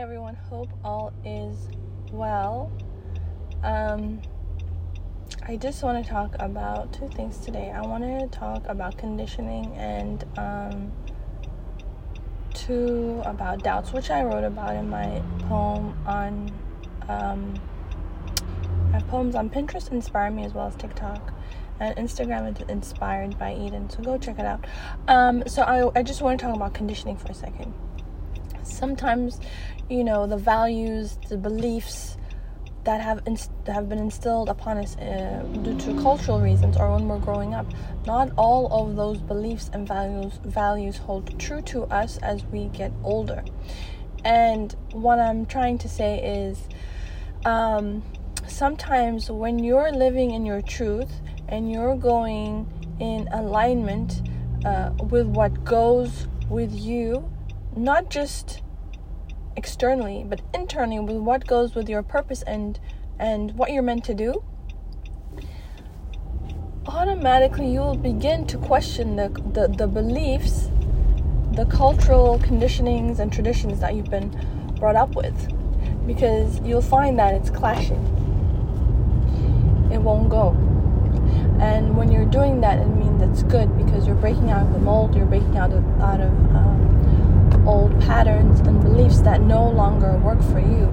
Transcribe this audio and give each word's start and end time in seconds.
everyone. 0.00 0.34
Hope 0.48 0.70
all 0.82 1.12
is 1.26 1.68
well. 2.10 2.72
Um, 3.62 4.22
I 5.46 5.56
just 5.56 5.82
want 5.82 6.02
to 6.02 6.10
talk 6.10 6.34
about 6.38 6.94
two 6.94 7.08
things 7.08 7.36
today. 7.36 7.70
I 7.70 7.82
wanted 7.82 8.18
to 8.20 8.38
talk 8.38 8.64
about 8.66 8.96
conditioning 8.96 9.66
and 9.76 10.24
um, 10.38 10.90
two 12.54 13.20
about 13.26 13.62
doubts, 13.62 13.92
which 13.92 14.10
I 14.10 14.22
wrote 14.22 14.42
about 14.42 14.74
in 14.74 14.88
my 14.88 15.22
poem 15.40 15.94
on. 16.06 16.50
Um, 17.06 17.60
have 18.92 19.06
poems 19.08 19.34
on 19.34 19.50
Pinterest, 19.50 19.92
Inspire 19.92 20.30
Me, 20.30 20.44
as 20.44 20.54
well 20.54 20.66
as 20.66 20.76
TikTok. 20.76 21.34
And 21.78 21.94
Instagram 21.96 22.58
is 22.58 22.66
inspired 22.68 23.38
by 23.38 23.54
Eden, 23.54 23.90
so 23.90 24.02
go 24.02 24.16
check 24.16 24.38
it 24.38 24.46
out. 24.46 24.64
Um, 25.08 25.42
so 25.46 25.62
I, 25.62 25.98
I 25.98 26.02
just 26.02 26.22
want 26.22 26.40
to 26.40 26.46
talk 26.46 26.56
about 26.56 26.72
conditioning 26.72 27.18
for 27.18 27.30
a 27.30 27.34
second 27.34 27.74
sometimes, 28.70 29.40
you 29.90 30.04
know, 30.04 30.26
the 30.26 30.36
values, 30.36 31.18
the 31.28 31.36
beliefs 31.36 32.16
that 32.84 33.00
have 33.00 33.20
inst- 33.26 33.50
have 33.66 33.88
been 33.88 33.98
instilled 33.98 34.48
upon 34.48 34.78
us 34.78 34.96
uh, 34.96 35.44
due 35.62 35.76
to 35.78 36.00
cultural 36.00 36.40
reasons 36.40 36.76
or 36.76 36.94
when 36.94 37.08
we're 37.08 37.18
growing 37.18 37.52
up, 37.52 37.66
not 38.06 38.30
all 38.36 38.72
of 38.72 38.96
those 38.96 39.18
beliefs 39.18 39.68
and 39.74 39.86
values 39.86 40.40
values 40.44 40.96
hold 40.96 41.38
true 41.38 41.60
to 41.60 41.82
us 41.84 42.18
as 42.18 42.44
we 42.46 42.68
get 42.68 42.92
older. 43.04 43.44
And 44.24 44.74
what 44.92 45.18
I'm 45.18 45.44
trying 45.44 45.78
to 45.78 45.88
say 45.88 46.22
is, 46.22 46.68
um, 47.44 48.02
sometimes 48.46 49.30
when 49.30 49.58
you're 49.58 49.92
living 49.92 50.30
in 50.30 50.46
your 50.46 50.62
truth 50.62 51.10
and 51.48 51.70
you're 51.70 51.96
going 51.96 52.66
in 53.00 53.28
alignment 53.32 54.22
uh, 54.64 54.90
with 55.10 55.26
what 55.26 55.64
goes 55.64 56.28
with 56.48 56.72
you 56.72 57.30
not 57.76 58.10
just 58.10 58.62
externally 59.56 60.24
but 60.28 60.40
internally 60.54 61.00
with 61.00 61.16
what 61.16 61.46
goes 61.46 61.74
with 61.74 61.88
your 61.88 62.02
purpose 62.02 62.42
and 62.42 62.78
and 63.18 63.52
what 63.52 63.70
you're 63.72 63.82
meant 63.82 64.04
to 64.04 64.14
do 64.14 64.42
automatically 66.86 67.70
you 67.70 67.80
will 67.80 67.96
begin 67.96 68.46
to 68.46 68.56
question 68.58 69.16
the, 69.16 69.28
the, 69.52 69.68
the 69.68 69.86
beliefs 69.86 70.70
the 71.52 71.66
cultural 71.66 72.38
conditionings 72.38 73.18
and 73.18 73.32
traditions 73.32 73.80
that 73.80 73.94
you've 73.94 74.10
been 74.10 74.30
brought 74.78 74.96
up 74.96 75.14
with 75.14 75.52
because 76.06 76.60
you'll 76.60 76.80
find 76.80 77.18
that 77.18 77.34
it's 77.34 77.50
clashing. 77.50 78.02
It 79.92 79.98
won't 79.98 80.28
go. 80.28 80.50
And 81.60 81.96
when 81.96 82.10
you're 82.10 82.24
doing 82.24 82.60
that 82.62 82.78
it 82.78 82.86
means 82.86 83.22
it's 83.22 83.42
good 83.42 83.76
because 83.76 84.06
you're 84.06 84.16
breaking 84.16 84.50
out 84.50 84.66
of 84.66 84.72
the 84.72 84.78
mold 84.78 85.14
you're 85.14 85.26
breaking 85.26 85.58
out 85.58 85.72
of 85.72 85.84
out 86.00 86.20
of 86.20 86.32
um, 86.56 87.19
old 87.66 87.98
patterns 88.00 88.60
and 88.60 88.82
beliefs 88.82 89.20
that 89.20 89.40
no 89.40 89.68
longer 89.68 90.16
work 90.18 90.42
for 90.42 90.60
you. 90.60 90.88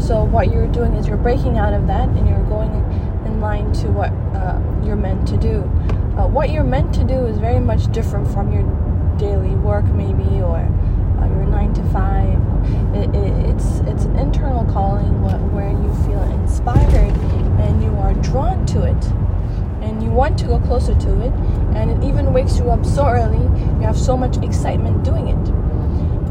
So, 0.00 0.24
what 0.24 0.50
you're 0.50 0.66
doing 0.66 0.94
is 0.94 1.06
you're 1.06 1.16
breaking 1.16 1.58
out 1.58 1.72
of 1.72 1.86
that 1.86 2.08
and 2.08 2.28
you're 2.28 2.44
going 2.44 2.70
in 3.26 3.40
line 3.40 3.72
to 3.74 3.88
what 3.88 4.10
uh, 4.34 4.60
you're 4.84 4.96
meant 4.96 5.28
to 5.28 5.36
do. 5.36 5.60
Uh, 6.16 6.26
what 6.26 6.50
you're 6.50 6.64
meant 6.64 6.92
to 6.94 7.04
do 7.04 7.26
is 7.26 7.38
very 7.38 7.60
much 7.60 7.90
different 7.92 8.26
from 8.32 8.52
your 8.52 8.62
daily 9.18 9.54
work, 9.56 9.84
maybe, 9.86 10.40
or 10.40 10.58
uh, 10.58 11.26
your 11.26 11.46
nine 11.46 11.72
to 11.74 11.82
five. 11.90 12.38
It, 12.94 13.14
it, 13.14 13.50
it's 13.50 13.80
it's 13.80 14.04
an 14.04 14.16
internal 14.18 14.64
calling 14.72 15.22
where 15.52 15.70
you 15.70 15.94
feel 16.06 16.22
inspired 16.40 17.16
and 17.60 17.82
you 17.82 17.90
are 17.98 18.14
drawn 18.14 18.64
to 18.66 18.82
it, 18.84 19.04
and 19.82 20.02
you 20.02 20.10
want 20.10 20.38
to 20.38 20.46
go 20.46 20.58
closer 20.60 20.94
to 20.94 21.20
it, 21.22 21.32
and 21.76 21.90
it 21.90 22.06
even 22.06 22.32
wakes 22.32 22.58
you 22.58 22.70
up 22.70 22.84
so 22.84 23.06
early. 23.06 23.38
You 23.38 23.82
have 23.82 23.98
so 23.98 24.16
much 24.16 24.38
excitement 24.38 25.04
doing 25.04 25.28
it 25.28 25.59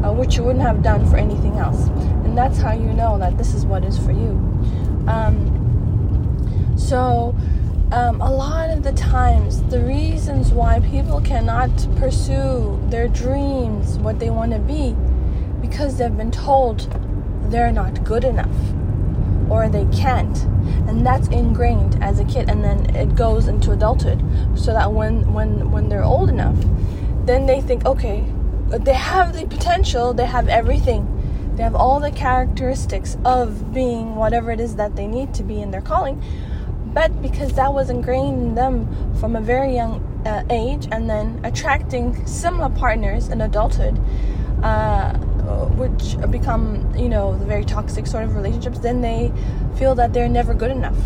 uh, 0.04 0.12
which 0.12 0.36
you 0.36 0.42
wouldn't 0.42 0.64
have 0.64 0.82
done 0.82 1.08
for 1.08 1.16
anything 1.16 1.56
else. 1.56 1.88
And 2.24 2.36
that's 2.36 2.58
how 2.58 2.72
you 2.72 2.92
know 2.92 3.18
that 3.18 3.38
this 3.38 3.54
is 3.54 3.64
what 3.66 3.84
is 3.84 3.98
for 3.98 4.12
you. 4.12 4.30
Um, 5.06 5.56
so, 6.76 7.34
um, 7.92 8.20
a 8.20 8.30
lot 8.30 8.70
of 8.70 8.82
the 8.82 8.92
times, 8.92 9.62
the 9.64 9.80
reasons 9.80 10.50
why 10.50 10.80
people 10.80 11.20
cannot 11.20 11.70
pursue 11.96 12.80
their 12.88 13.08
dreams, 13.08 13.98
what 13.98 14.18
they 14.18 14.30
want 14.30 14.52
to 14.52 14.58
be, 14.58 14.94
because 15.60 15.98
they've 15.98 16.16
been 16.16 16.30
told 16.30 16.88
they're 17.50 17.72
not 17.72 18.04
good 18.04 18.24
enough 18.24 18.54
or 19.50 19.68
they 19.68 19.84
can't 19.86 20.44
and 20.88 21.04
that's 21.04 21.26
ingrained 21.28 22.00
as 22.02 22.20
a 22.20 22.24
kid 22.24 22.48
and 22.48 22.62
then 22.62 22.94
it 22.94 23.16
goes 23.16 23.48
into 23.48 23.72
adulthood 23.72 24.22
so 24.54 24.72
that 24.72 24.92
when 24.92 25.32
when 25.32 25.70
when 25.72 25.88
they're 25.88 26.04
old 26.04 26.28
enough 26.28 26.56
then 27.26 27.46
they 27.46 27.60
think 27.60 27.84
okay 27.84 28.24
they 28.78 28.94
have 28.94 29.32
the 29.32 29.46
potential, 29.46 30.14
they 30.14 30.26
have 30.26 30.48
everything. 30.48 31.16
They 31.56 31.62
have 31.62 31.74
all 31.74 32.00
the 32.00 32.10
characteristics 32.10 33.16
of 33.24 33.74
being 33.74 34.14
whatever 34.14 34.50
it 34.50 34.60
is 34.60 34.76
that 34.76 34.96
they 34.96 35.06
need 35.06 35.34
to 35.34 35.42
be 35.42 35.60
in 35.60 35.70
their 35.70 35.82
calling. 35.82 36.22
But 36.86 37.20
because 37.20 37.52
that 37.54 37.74
was 37.74 37.90
ingrained 37.90 38.42
in 38.42 38.54
them 38.54 39.14
from 39.16 39.36
a 39.36 39.40
very 39.40 39.74
young 39.74 40.00
uh, 40.26 40.44
age, 40.50 40.88
and 40.90 41.08
then 41.08 41.40
attracting 41.44 42.26
similar 42.26 42.70
partners 42.70 43.28
in 43.28 43.40
adulthood, 43.40 44.00
uh, 44.62 45.14
which 45.76 46.16
become, 46.30 46.94
you 46.96 47.08
know, 47.08 47.36
the 47.36 47.46
very 47.46 47.64
toxic 47.64 48.06
sort 48.06 48.24
of 48.24 48.34
relationships, 48.34 48.78
then 48.78 49.00
they 49.00 49.32
feel 49.76 49.94
that 49.94 50.12
they're 50.12 50.28
never 50.28 50.54
good 50.54 50.70
enough 50.70 50.96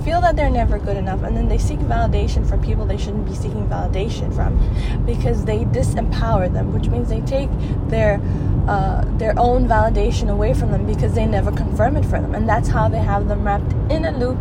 feel 0.00 0.20
that 0.20 0.36
they're 0.36 0.50
never 0.50 0.78
good 0.78 0.96
enough, 0.96 1.22
and 1.22 1.36
then 1.36 1.48
they 1.48 1.58
seek 1.58 1.78
validation 1.80 2.48
from 2.48 2.62
people 2.62 2.86
they 2.86 2.96
shouldn't 2.96 3.26
be 3.26 3.34
seeking 3.34 3.66
validation 3.68 4.34
from, 4.34 4.58
because 5.04 5.44
they 5.44 5.64
disempower 5.66 6.52
them, 6.52 6.72
which 6.72 6.88
means 6.88 7.08
they 7.08 7.20
take 7.22 7.50
their 7.88 8.20
uh, 8.68 9.04
their 9.18 9.34
own 9.38 9.66
validation 9.66 10.30
away 10.30 10.54
from 10.54 10.70
them 10.70 10.86
because 10.86 11.14
they 11.14 11.26
never 11.26 11.50
confirm 11.50 11.96
it 11.96 12.04
for 12.04 12.20
them, 12.20 12.34
and 12.34 12.48
that's 12.48 12.68
how 12.68 12.88
they 12.88 12.98
have 12.98 13.28
them 13.28 13.44
wrapped 13.44 13.72
in 13.90 14.04
a 14.04 14.12
loop, 14.18 14.38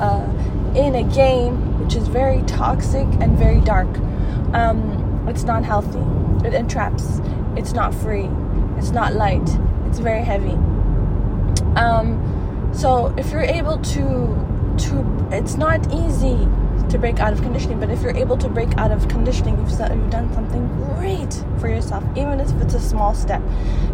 uh, 0.00 0.26
in 0.74 0.94
a 0.94 1.02
game 1.14 1.84
which 1.84 1.94
is 1.94 2.08
very 2.08 2.42
toxic 2.42 3.06
and 3.20 3.38
very 3.38 3.60
dark. 3.60 3.88
Um, 4.52 5.26
it's 5.28 5.44
not 5.44 5.64
healthy. 5.64 6.02
It 6.46 6.54
entraps. 6.54 7.20
It's 7.56 7.72
not 7.72 7.94
free. 7.94 8.28
It's 8.78 8.90
not 8.90 9.14
light. 9.14 9.48
It's 9.86 9.98
very 9.98 10.22
heavy. 10.22 10.56
Um, 11.76 12.70
so 12.72 13.14
if 13.16 13.30
you're 13.30 13.42
able 13.42 13.78
to 13.78 14.57
to 14.78 15.28
it's 15.30 15.56
not 15.56 15.92
easy 15.92 16.36
to 16.88 16.98
break 16.98 17.20
out 17.20 17.32
of 17.32 17.42
conditioning 17.42 17.78
but 17.78 17.90
if 17.90 18.00
you're 18.00 18.16
able 18.16 18.36
to 18.36 18.48
break 18.48 18.74
out 18.78 18.90
of 18.90 19.06
conditioning 19.08 19.56
you've, 19.58 19.70
you've 19.70 20.10
done 20.10 20.32
something 20.32 20.66
great 20.96 21.44
for 21.60 21.68
yourself 21.68 22.02
even 22.16 22.40
if 22.40 22.50
it's 22.62 22.74
a 22.74 22.80
small 22.80 23.14
step. 23.14 23.42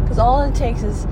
Because 0.01 0.19
all 0.19 0.41
it 0.41 0.55
takes 0.55 0.83
is 0.83 1.05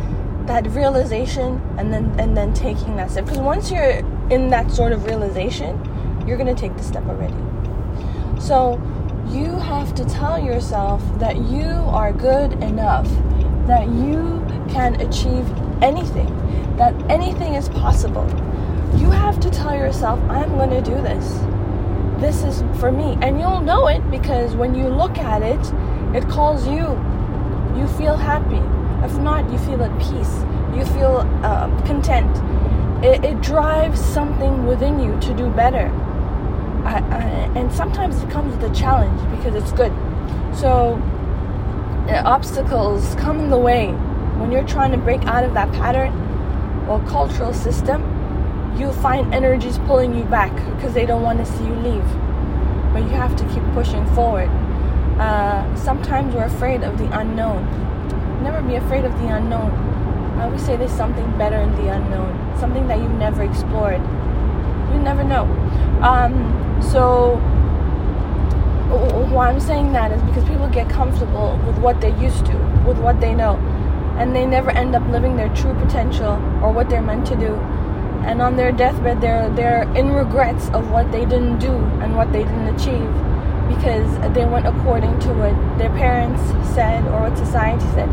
that 0.45 0.67
realization 0.71 1.61
and 1.77 1.91
then 1.91 2.17
and 2.19 2.35
then 2.35 2.53
taking 2.53 2.95
that 2.95 3.11
step. 3.11 3.25
Because 3.25 3.39
once 3.39 3.71
you're 3.71 4.01
in 4.29 4.49
that 4.49 4.71
sort 4.71 4.91
of 4.91 5.05
realization 5.05 5.77
you're 6.25 6.37
going 6.37 6.53
to 6.53 6.59
take 6.59 6.75
the 6.77 6.83
step 6.83 7.05
already. 7.07 7.35
So 8.39 8.81
you 9.27 9.47
have 9.57 9.95
to 9.95 10.05
tell 10.05 10.39
yourself 10.39 11.01
that 11.19 11.37
you 11.37 11.65
are 11.65 12.13
good 12.13 12.53
enough 12.63 13.09
that 13.67 13.87
you 13.87 14.45
can 14.69 14.99
achieve 14.99 15.49
anything 15.81 16.27
that 16.77 16.93
anything 17.09 17.53
is 17.55 17.69
possible 17.69 18.25
you 18.97 19.09
have 19.11 19.39
to 19.41 19.49
tell 19.49 19.75
yourself, 19.75 20.19
I'm 20.29 20.49
going 20.55 20.69
to 20.69 20.81
do 20.81 20.95
this. 20.95 21.39
This 22.19 22.43
is 22.43 22.63
for 22.79 22.91
me. 22.91 23.17
And 23.21 23.39
you'll 23.39 23.61
know 23.61 23.87
it 23.87 24.09
because 24.09 24.55
when 24.55 24.75
you 24.75 24.87
look 24.87 25.17
at 25.17 25.41
it, 25.41 25.73
it 26.15 26.27
calls 26.29 26.67
you. 26.67 26.85
You 27.77 27.87
feel 27.97 28.15
happy. 28.15 28.61
If 29.05 29.17
not, 29.17 29.51
you 29.51 29.57
feel 29.57 29.83
at 29.83 29.91
peace. 29.99 30.33
You 30.77 30.85
feel 30.93 31.17
uh, 31.43 31.67
content. 31.85 32.31
It, 33.03 33.25
it, 33.25 33.41
drives 33.41 33.99
something 33.99 34.65
within 34.65 34.99
you 34.99 35.19
to 35.19 35.33
do 35.33 35.49
better. 35.49 35.87
I, 36.85 36.99
I, 36.99 37.23
and 37.57 37.71
sometimes 37.73 38.21
it 38.23 38.29
comes 38.29 38.55
with 38.55 38.71
a 38.71 38.73
challenge 38.73 39.19
because 39.37 39.61
it's 39.61 39.73
good. 39.73 39.91
So, 40.55 41.01
uh, 42.07 42.21
obstacles 42.25 43.15
come 43.15 43.39
in 43.41 43.49
the 43.49 43.57
way 43.57 43.91
when 44.39 44.51
you're 44.51 44.67
trying 44.67 44.91
to 44.91 44.97
break 44.97 45.23
out 45.25 45.43
of 45.43 45.53
that 45.55 45.71
pattern 45.73 46.13
or 46.87 46.99
cultural 47.09 47.53
system 47.53 48.12
you'll 48.77 48.93
find 48.93 49.33
energies 49.33 49.77
pulling 49.79 50.15
you 50.15 50.23
back 50.25 50.53
because 50.75 50.93
they 50.93 51.05
don't 51.05 51.21
want 51.21 51.39
to 51.39 51.45
see 51.45 51.63
you 51.63 51.75
leave. 51.75 52.05
But 52.93 53.03
you 53.03 53.09
have 53.09 53.35
to 53.35 53.43
keep 53.53 53.63
pushing 53.73 54.05
forward. 54.13 54.49
Uh, 55.19 55.75
sometimes 55.75 56.33
we're 56.33 56.45
afraid 56.45 56.83
of 56.83 56.97
the 56.97 57.19
unknown. 57.19 57.63
Never 58.43 58.61
be 58.61 58.75
afraid 58.75 59.05
of 59.05 59.13
the 59.19 59.27
unknown. 59.27 59.71
I 60.39 60.45
always 60.45 60.63
say 60.65 60.75
there's 60.75 60.91
something 60.91 61.25
better 61.37 61.57
in 61.57 61.71
the 61.75 61.89
unknown, 61.89 62.57
something 62.59 62.87
that 62.87 62.99
you've 62.99 63.11
never 63.11 63.43
explored. 63.43 64.01
You 64.91 64.99
never 64.99 65.23
know. 65.23 65.43
Um, 66.01 66.81
so, 66.81 67.37
why 69.31 69.49
I'm 69.49 69.59
saying 69.59 69.93
that 69.93 70.11
is 70.11 70.21
because 70.23 70.43
people 70.45 70.67
get 70.69 70.89
comfortable 70.89 71.59
with 71.65 71.77
what 71.77 72.01
they're 72.01 72.17
used 72.21 72.45
to, 72.47 72.57
with 72.85 72.97
what 72.97 73.21
they 73.21 73.33
know, 73.33 73.55
and 74.17 74.35
they 74.35 74.45
never 74.45 74.71
end 74.71 74.95
up 74.95 75.07
living 75.09 75.35
their 75.35 75.53
true 75.55 75.73
potential 75.75 76.33
or 76.61 76.71
what 76.71 76.89
they're 76.89 77.01
meant 77.01 77.25
to 77.27 77.35
do 77.35 77.55
and 78.25 78.41
on 78.41 78.55
their 78.55 78.71
deathbed 78.71 79.21
they're 79.21 79.49
they're 79.51 79.83
in 79.95 80.11
regrets 80.13 80.69
of 80.69 80.89
what 80.91 81.11
they 81.11 81.25
didn't 81.25 81.59
do 81.59 81.75
and 82.01 82.15
what 82.15 82.31
they 82.31 82.43
didn't 82.43 82.67
achieve 82.75 83.09
because 83.67 84.33
they 84.33 84.45
went 84.45 84.67
according 84.67 85.17
to 85.19 85.29
what 85.33 85.77
their 85.77 85.89
parents 85.91 86.41
said 86.73 87.05
or 87.07 87.29
what 87.29 87.37
society 87.37 87.85
said 87.93 88.09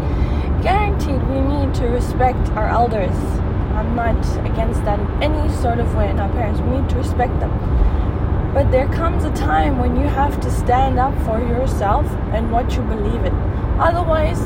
guaranteed 0.63 1.23
we 1.29 1.41
need 1.41 1.75
to 1.75 1.87
respect 1.87 2.49
our 2.51 2.69
elders. 2.69 3.17
I'm 3.75 3.95
not 3.95 4.19
against 4.45 4.85
that 4.85 5.01
in 5.01 5.23
any 5.23 5.53
sort 5.55 5.79
of 5.79 5.95
way. 5.95 6.09
And 6.09 6.21
our 6.21 6.29
parents, 6.29 6.61
we 6.61 6.79
need 6.79 6.89
to 6.91 6.97
respect 6.97 7.39
them. 7.41 7.51
But 8.53 8.71
there 8.71 8.89
comes 8.89 9.25
a 9.25 9.33
time 9.33 9.79
when 9.79 9.97
you 9.97 10.07
have 10.07 10.41
to 10.41 10.51
stand 10.51 10.99
up 10.99 11.15
for 11.25 11.39
yourself 11.41 12.07
and 12.33 12.53
what 12.53 12.75
you 12.75 12.83
believe 12.83 13.25
in. 13.25 13.35
Otherwise, 13.79 14.41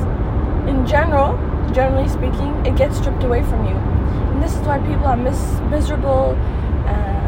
in 0.69 0.87
general, 0.87 1.37
generally 1.75 2.09
speaking, 2.09 2.55
it 2.65 2.76
gets 2.76 2.97
stripped 2.99 3.25
away 3.25 3.43
from 3.43 3.67
you. 3.67 3.75
And 3.75 4.43
this 4.43 4.55
is 4.55 4.61
why 4.67 4.79
people 4.79 5.06
are 5.06 5.17
mis- 5.17 5.61
miserable 5.71 6.38
uh, 6.87 7.25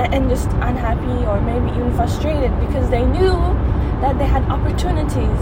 and 0.00 0.28
just 0.28 0.48
unhappy 0.64 1.26
or 1.26 1.40
maybe 1.40 1.68
even 1.76 1.94
frustrated 1.94 2.50
because 2.60 2.88
they 2.90 3.04
knew 3.04 3.36
that 4.00 4.18
they 4.18 4.26
had 4.26 4.42
opportunities 4.44 5.40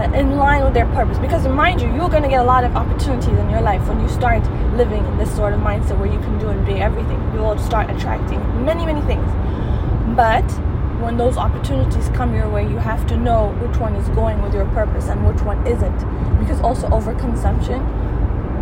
uh, 0.00 0.10
in 0.14 0.36
line 0.36 0.64
with 0.64 0.72
their 0.72 0.86
purpose. 0.86 1.18
Because 1.18 1.46
mind 1.46 1.82
you, 1.82 1.88
you're 1.94 2.08
going 2.08 2.22
to 2.22 2.28
get 2.28 2.40
a 2.40 2.44
lot 2.44 2.64
of 2.64 2.74
opportunities 2.74 3.28
in 3.38 3.50
your 3.50 3.60
life 3.60 3.86
when 3.88 4.00
you 4.00 4.08
start 4.08 4.42
living 4.74 5.04
in 5.04 5.18
this 5.18 5.34
sort 5.36 5.52
of 5.52 5.60
mindset 5.60 5.98
where 5.98 6.10
you 6.10 6.18
can 6.20 6.38
do 6.38 6.48
and 6.48 6.64
be 6.64 6.74
everything. 6.74 7.20
You 7.34 7.40
will 7.40 7.58
start 7.58 7.90
attracting 7.90 8.40
many, 8.64 8.86
many 8.86 9.02
things. 9.02 9.28
But 10.16 10.48
when 11.02 11.16
those 11.16 11.36
opportunities 11.36 12.08
come 12.10 12.34
your 12.34 12.48
way, 12.48 12.62
you 12.62 12.78
have 12.78 13.06
to 13.08 13.16
know 13.16 13.52
which 13.60 13.78
one 13.78 13.94
is 13.94 14.08
going 14.10 14.42
with 14.42 14.54
your 14.54 14.66
purpose 14.66 15.08
and 15.08 15.26
which 15.26 15.42
one 15.42 15.66
isn't. 15.66 15.98
Because 16.38 16.60
also 16.60 16.88
overconsumption 16.88 17.80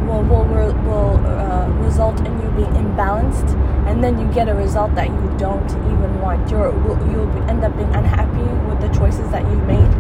will 0.07 0.23
will 0.23 0.73
will 0.89 1.17
uh, 1.27 1.69
result 1.85 2.19
in 2.21 2.33
you 2.41 2.51
being 2.53 2.73
imbalanced, 2.73 3.51
and 3.89 4.03
then 4.03 4.19
you 4.19 4.27
get 4.33 4.49
a 4.49 4.55
result 4.55 4.95
that 4.95 5.09
you 5.09 5.35
don't 5.39 5.71
even 5.71 6.21
want. 6.21 6.51
You're 6.51 6.73
you'll 7.11 7.31
end 7.49 7.65
up 7.65 7.77
being 7.77 7.95
unhappy 7.95 8.49
with 8.69 8.81
the 8.81 8.89
choices 8.99 9.31
that 9.31 9.43
you've 9.43 9.67
made, 9.67 9.93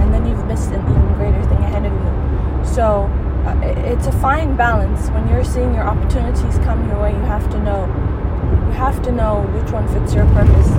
and 0.00 0.14
then 0.14 0.26
you've 0.26 0.44
missed 0.46 0.70
an 0.70 0.80
even 0.80 1.14
greater 1.14 1.42
thing 1.44 1.58
ahead 1.58 1.84
of 1.84 1.92
you. 1.92 2.64
So 2.74 3.10
uh, 3.46 3.60
it's 3.92 4.06
a 4.06 4.12
fine 4.12 4.56
balance. 4.56 5.08
When 5.10 5.28
you're 5.28 5.44
seeing 5.44 5.74
your 5.74 5.84
opportunities 5.84 6.58
come 6.58 6.88
your 6.88 7.00
way, 7.00 7.12
you 7.12 7.24
have 7.28 7.50
to 7.50 7.58
know. 7.60 7.86
You 8.50 8.76
have 8.76 9.02
to 9.02 9.12
know 9.12 9.42
which 9.54 9.70
one 9.72 9.86
fits 9.88 10.14
your 10.14 10.24
purpose, 10.26 10.70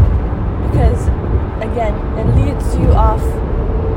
because 0.69 1.07
again, 1.61 1.95
it 2.17 2.27
leads 2.35 2.75
you 2.75 2.91
off 2.93 3.21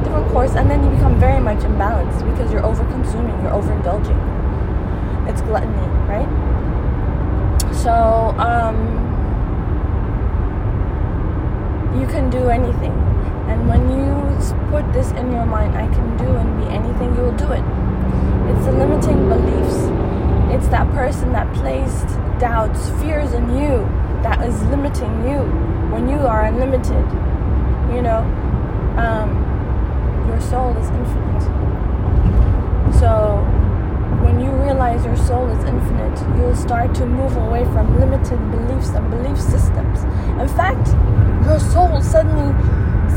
different 0.05 0.31
course, 0.31 0.55
and 0.55 0.71
then 0.71 0.85
you 0.85 0.91
become 0.91 1.19
very 1.19 1.41
much 1.41 1.59
imbalanced 1.59 2.25
because 2.31 2.53
you're 2.53 2.65
over 2.65 2.85
consuming, 2.85 3.35
you're 3.43 3.53
overindulging. 3.53 4.19
It's 5.29 5.41
gluttony, 5.43 5.89
right? 6.07 6.29
So, 7.73 7.93
um, 8.39 8.77
you 11.99 12.07
can 12.07 12.31
do 12.31 12.49
anything. 12.49 12.93
And 13.49 13.69
when 13.69 13.91
you 13.91 14.15
put 14.71 14.91
this 14.93 15.11
in 15.13 15.33
your 15.33 15.47
mind, 15.47 15.77
I 15.77 15.87
can 15.87 16.17
do 16.17 16.27
and 16.27 16.61
be 16.61 16.67
anything, 16.71 17.15
you 17.17 17.23
will 17.23 17.37
do 17.37 17.51
it. 17.53 17.65
It's 18.51 18.67
the 18.67 18.73
limiting 18.73 19.29
beliefs. 19.29 19.77
It's 20.55 20.69
that 20.69 20.89
person 20.93 21.33
that 21.33 21.53
placed 21.55 22.09
doubts, 22.39 22.89
fears 23.01 23.33
in 23.33 23.49
you 23.57 23.89
that 24.23 24.47
is 24.47 24.63
limiting 24.65 25.29
you 25.29 25.74
when 25.95 26.09
you 26.09 26.19
are 26.27 26.47
unlimited. 26.47 27.07
You 27.95 28.03
know, 28.03 28.27
um, 28.99 29.31
your 30.27 30.41
soul 30.41 30.77
is 30.77 30.91
infinite. 30.91 31.43
So, 32.99 33.39
when 34.27 34.41
you 34.41 34.51
realize 34.51 35.05
your 35.05 35.17
soul 35.17 35.49
is 35.51 35.63
infinite, 35.65 36.19
you'll 36.37 36.57
start 36.57 36.95
to 36.97 37.07
move 37.07 37.37
away 37.37 37.65
from 37.67 38.01
limited 38.01 38.39
beliefs 38.51 38.89
and 38.91 39.09
belief 39.09 39.41
systems. 39.41 40.03
In 40.43 40.49
fact, 40.49 40.89
your 41.47 41.61
soul 41.61 42.03
suddenly 42.03 42.51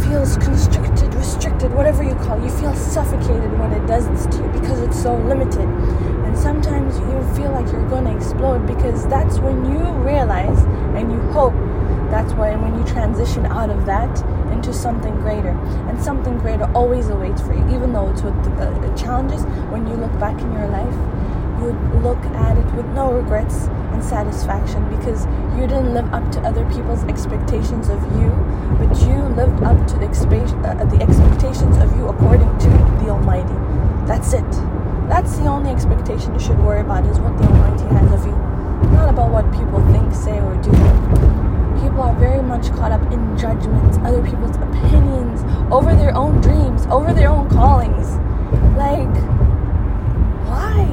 feels 0.05 0.37
constricted, 0.37 1.11
restricted, 1.15 1.73
whatever 1.73 2.03
you 2.03 2.13
call 2.15 2.37
it. 2.37 2.43
You 2.43 2.51
feel 2.59 2.75
suffocated 2.75 3.57
when 3.57 3.71
it 3.73 3.87
does 3.87 4.07
this 4.09 4.27
to 4.27 4.43
you 4.43 4.49
because 4.49 4.79
it's 4.81 5.01
so 5.01 5.17
limited. 5.17 5.67
And 6.25 6.37
sometimes 6.37 6.99
you 6.99 7.17
feel 7.35 7.51
like 7.51 7.71
you're 7.71 7.89
going 7.89 8.05
to 8.05 8.15
explode 8.15 8.67
because 8.67 9.07
that's 9.07 9.39
when 9.39 9.65
you 9.65 9.79
realize 10.05 10.59
and 10.93 11.11
you 11.11 11.19
hope 11.31 11.55
that's 12.09 12.33
why 12.33 12.55
when 12.55 12.77
you 12.77 12.85
transition 12.85 13.45
out 13.45 13.69
of 13.69 13.85
that 13.85 14.11
into 14.51 14.73
something 14.73 15.15
greater, 15.17 15.49
and 15.89 16.01
something 16.01 16.37
greater 16.39 16.69
always 16.73 17.09
awaits 17.09 17.41
for 17.41 17.53
you, 17.53 17.65
even 17.75 17.93
though 17.93 18.09
it's 18.09 18.21
with 18.21 18.35
the, 18.43 18.49
the 18.87 18.95
challenges. 18.97 19.43
When 19.71 19.87
you 19.87 19.95
look 19.95 20.11
back 20.19 20.39
in 20.41 20.51
your 20.53 20.67
life, 20.67 20.95
you 21.61 21.73
look 22.01 22.21
at 22.37 22.57
it 22.57 22.65
with 22.75 22.85
no 22.93 23.11
regrets 23.11 23.67
and 23.93 24.03
satisfaction 24.03 24.87
because 24.95 25.25
you 25.57 25.65
didn't 25.65 25.93
live 25.93 26.11
up 26.13 26.31
to 26.31 26.39
other 26.41 26.63
people's 26.71 27.03
expectations 27.05 27.89
of 27.89 28.01
you, 28.17 28.29
but 28.77 28.93
you 29.01 29.17
lived 29.35 29.63
up 29.63 29.77
to 29.87 29.95
the, 29.97 30.05
expe- 30.05 30.53
uh, 30.63 30.85
the 30.85 31.01
expectations 31.01 31.77
of 31.77 31.95
you 31.97 32.07
according 32.07 32.51
to 32.59 32.69
the 33.03 33.09
Almighty. 33.09 33.57
That's 34.05 34.33
it. 34.33 34.49
That's 35.09 35.37
the 35.37 35.47
only 35.47 35.71
expectation 35.71 36.33
you 36.33 36.39
should 36.39 36.59
worry 36.59 36.81
about 36.81 37.05
is 37.05 37.17
what 37.19 37.37
the 37.37 37.45
Almighty 37.45 37.85
has 37.95 38.11
of 38.13 38.25
you, 38.25 38.35
not 38.93 39.09
about 39.09 39.31
what 39.31 39.51
people 39.51 39.81
think, 39.91 40.13
say, 40.13 40.39
or 40.39 40.55
do 40.61 40.71
much 42.57 42.75
caught 42.75 42.91
up 42.91 43.01
in 43.11 43.37
judgments, 43.37 43.97
other 43.99 44.23
people's 44.23 44.55
opinions, 44.57 45.43
over 45.71 45.93
their 45.95 46.15
own 46.15 46.41
dreams, 46.41 46.87
over 46.87 47.13
their 47.13 47.29
own 47.29 47.47
callings. 47.49 48.15
Like, 48.75 49.13
why? 50.49 50.87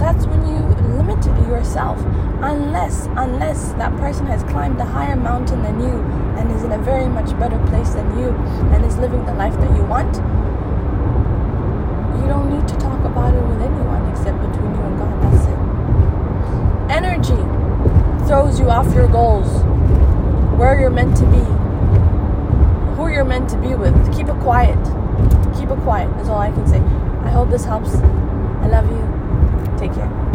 That's 0.00 0.26
when 0.26 0.40
you 0.48 0.58
limit 0.96 1.24
yourself. 1.48 2.00
Unless, 2.42 3.06
unless 3.16 3.72
that 3.74 3.96
person 3.98 4.26
has 4.26 4.42
climbed 4.44 4.80
a 4.80 4.84
higher 4.84 5.16
mountain 5.16 5.62
than 5.62 5.80
you 5.80 6.02
and 6.36 6.50
is 6.50 6.64
in 6.64 6.72
a 6.72 6.78
very 6.78 7.06
much 7.06 7.30
better 7.38 7.58
place 7.66 7.90
than 7.94 8.18
you 8.18 8.30
and 8.74 8.84
is 8.84 8.96
living 8.96 9.24
the 9.24 9.34
life 9.34 9.54
that 9.54 9.70
you 9.76 9.84
want, 9.84 10.16
you 12.20 12.26
don't 12.26 12.50
need 12.50 12.66
to 12.66 12.76
talk 12.76 13.04
about 13.04 13.32
it 13.34 13.42
with 13.42 13.62
anyone 13.62 14.04
except 14.10 14.38
between 14.40 14.74
you 14.74 14.82
and 14.82 14.98
God. 14.98 15.22
That's 15.22 15.46
it. 15.46 15.58
Energy 16.90 18.26
throws 18.26 18.58
you 18.58 18.68
off 18.68 18.92
your 18.94 19.06
goals 19.06 19.73
you're 20.84 20.90
meant 20.90 21.16
to 21.16 21.24
be, 21.24 21.38
who 22.96 23.08
you're 23.08 23.24
meant 23.24 23.48
to 23.48 23.56
be 23.56 23.74
with. 23.74 23.94
Keep 24.14 24.28
it 24.28 24.38
quiet. 24.40 24.76
Keep 25.56 25.70
it 25.70 25.78
quiet 25.78 26.14
is 26.20 26.28
all 26.28 26.38
I 26.38 26.50
can 26.50 26.66
say. 26.66 26.76
I 27.24 27.30
hope 27.30 27.48
this 27.48 27.64
helps. 27.64 27.94
I 27.94 28.66
love 28.68 28.84
you. 28.90 29.78
Take 29.78 29.94
care. 29.94 30.33